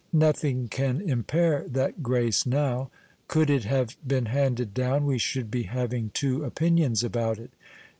[0.11, 2.89] Nothing ean impair that graee now;
[3.27, 7.51] could it have been handed down, we should be having two opinions about it.